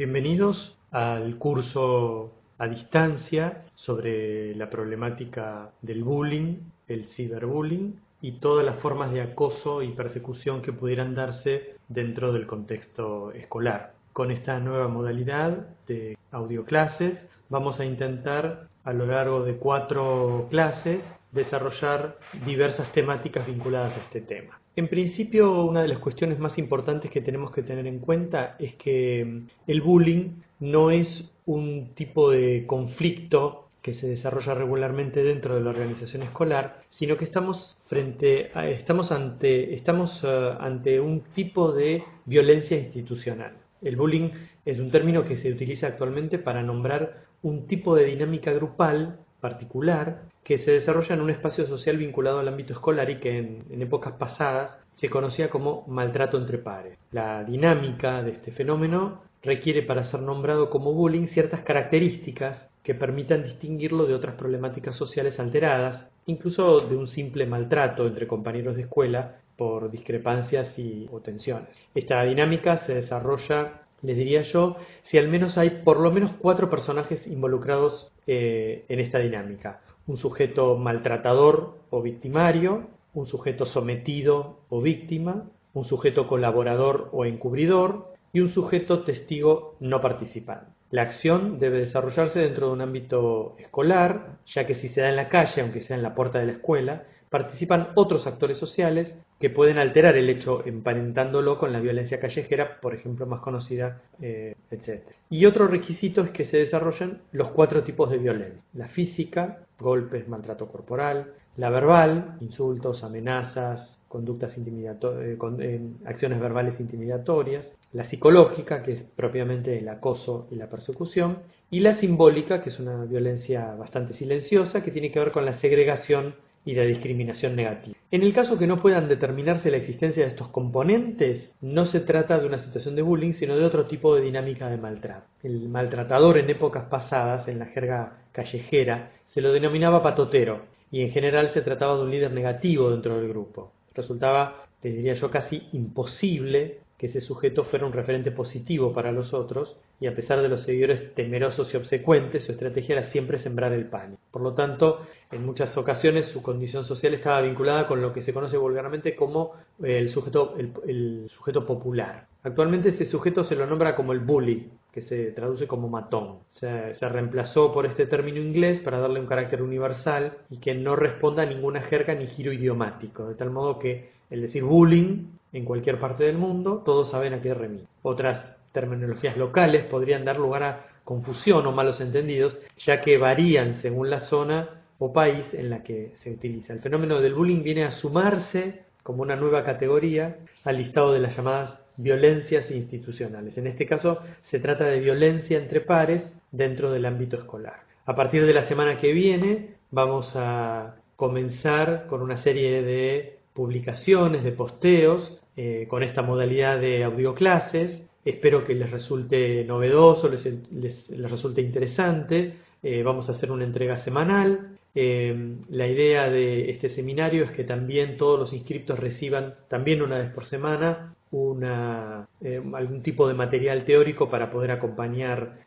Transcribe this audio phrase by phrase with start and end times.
[0.00, 6.56] Bienvenidos al curso a distancia sobre la problemática del bullying,
[6.88, 12.46] el ciberbullying y todas las formas de acoso y persecución que pudieran darse dentro del
[12.46, 13.92] contexto escolar.
[14.14, 21.04] Con esta nueva modalidad de audioclases vamos a intentar a lo largo de cuatro clases
[21.32, 24.60] desarrollar diversas temáticas vinculadas a este tema.
[24.76, 28.74] En principio, una de las cuestiones más importantes que tenemos que tener en cuenta es
[28.74, 35.54] que mm, el bullying no es un tipo de conflicto que se desarrolla regularmente dentro
[35.54, 41.72] de la organización escolar, sino que estamos frente estamos ante estamos eh, ante un tipo
[41.72, 43.54] de violencia institucional.
[43.80, 44.30] El bullying
[44.66, 50.22] es un término que se utiliza actualmente para nombrar un tipo de dinámica grupal particular
[50.44, 54.14] que se desarrolla en un espacio social vinculado al ámbito escolar y que en, épocas
[54.14, 56.98] pasadas se conocía como maltrato entre pares.
[57.12, 63.44] La dinámica de este fenómeno requiere para ser nombrado como bullying ciertas características que permitan
[63.44, 69.36] distinguirlo de otras problemáticas sociales alteradas, incluso de un simple maltrato entre compañeros de escuela
[69.56, 70.74] por discrepancias
[71.10, 71.78] o tensiones.
[71.94, 76.70] Esta dinámica se desarrolla, les diría yo, si al menos hay por lo menos cuatro
[76.70, 84.80] personajes involucrados eh, en esta dinámica un sujeto maltratador o victimario, un sujeto sometido o
[84.80, 90.79] víctima, un sujeto colaborador o encubridor y un sujeto testigo no participante.
[90.90, 95.16] La acción debe desarrollarse dentro de un ámbito escolar, ya que si se da en
[95.16, 99.50] la calle, aunque sea en la puerta de la escuela, participan otros actores sociales que
[99.50, 105.04] pueden alterar el hecho emparentándolo con la violencia callejera, por ejemplo, más conocida, eh, etc.
[105.30, 108.66] Y otro requisito es que se desarrollen los cuatro tipos de violencia.
[108.74, 117.64] La física, golpes, maltrato corporal, la verbal, insultos, amenazas, conductas eh, eh, acciones verbales intimidatorias,
[117.92, 121.38] la psicológica, que es propiamente el acoso y la persecución,
[121.70, 125.60] y la simbólica, que es una violencia bastante silenciosa, que tiene que ver con la
[125.60, 127.96] segregación y la discriminación negativa.
[128.10, 132.36] En el caso que no puedan determinarse la existencia de estos componentes, no se trata
[132.36, 135.28] de una situación de bullying, sino de otro tipo de dinámica de maltrato.
[135.44, 141.10] El maltratador en épocas pasadas, en la jerga callejera, se lo denominaba patotero, y en
[141.10, 143.70] general se trataba de un líder negativo dentro del grupo.
[143.94, 149.32] Resultaba, te diría yo, casi imposible que ese sujeto fuera un referente positivo para los
[149.32, 153.72] otros, y a pesar de los seguidores temerosos y obsecuentes, su estrategia era siempre sembrar
[153.72, 154.20] el pánico.
[154.30, 158.34] Por lo tanto, en muchas ocasiones su condición social estaba vinculada con lo que se
[158.34, 162.26] conoce vulgarmente como el sujeto, el, sujeto popular.
[162.42, 166.38] Actualmente ese sujeto se lo nombra como el bully, que se traduce como matón.
[166.50, 171.42] Se, reemplazó por este término inglés para darle un carácter universal y que no responda
[171.42, 175.98] a ninguna jerga ni giro idiomático, de tal modo que el decir bullying en cualquier
[175.98, 177.86] parte del mundo, todos saben a qué remite.
[178.02, 184.10] Otras terminologías locales podrían dar lugar a confusión o malos entendidos, ya que varían según
[184.10, 186.72] la zona o país en la que se utiliza.
[186.72, 191.36] El fenómeno del bullying viene a sumarse como una nueva categoría al listado de las
[191.36, 193.56] llamadas violencias institucionales.
[193.58, 197.80] En este caso se trata de violencia entre pares dentro del ámbito escolar.
[198.06, 204.42] A partir de la semana que viene vamos a comenzar con una serie de publicaciones,
[204.42, 208.00] de posteos eh, con esta modalidad de audioclases.
[208.24, 212.56] Espero que les resulte novedoso, les, resulte interesante.
[212.82, 214.78] Eh, vamos a hacer una entrega semanal.
[214.94, 220.18] Eh, la idea de este seminario es que también todos los inscriptos reciban también una
[220.18, 222.26] vez por semana una,
[222.74, 225.60] algún tipo de material teórico para poder acompañar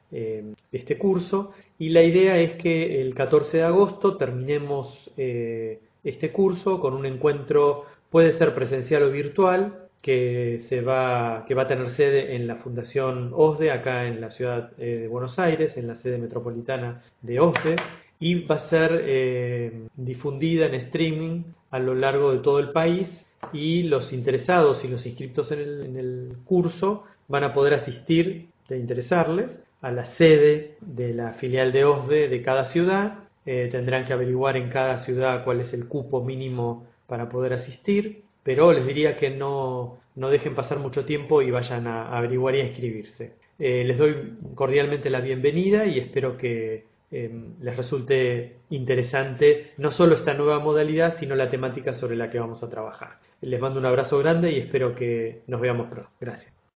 [0.74, 1.54] este curso.
[1.80, 7.86] Y la idea es que el 14 de agosto terminemos este curso con un encuentro
[8.10, 12.58] puede ser presencial o virtual que, se va, que va a tener sede en la
[12.58, 17.40] Fundación OSDE, acá en la ciudad eh, de Buenos Aires, en la sede metropolitana de
[17.40, 17.78] OSDE,
[18.24, 23.10] y va a ser eh, difundida en streaming a lo largo de todo el país
[23.52, 29.52] y los interesados y los inscritos en el, curso van a poder asistir, de interesarles,
[29.82, 33.20] a la sede de la filial de OSDE de cada ciudad.
[33.46, 38.24] Eh, tendrán que averiguar en cada ciudad cuál es el cupo mínimo para poder asistir
[38.44, 42.62] pero les diría que no, no dejen pasar mucho tiempo y vayan a, averiguar y
[42.62, 43.34] a inscribirse.
[43.58, 50.16] Eh, les doy cordialmente la bienvenida y espero que em, les resulte interesante no solo
[50.16, 53.20] esta nueva modalidad, sino la temática sobre la que vamos a trabajar.
[53.42, 56.10] Les mando un abrazo grande y espero que nos veamos pronto.
[56.20, 56.63] Gracias.